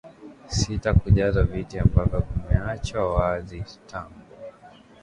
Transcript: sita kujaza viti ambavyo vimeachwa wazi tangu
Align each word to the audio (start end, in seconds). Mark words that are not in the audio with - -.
sita 0.55 0.91
kujaza 0.99 1.43
viti 1.43 1.79
ambavyo 1.79 2.19
vimeachwa 2.49 3.13
wazi 3.13 3.63
tangu 3.87 4.21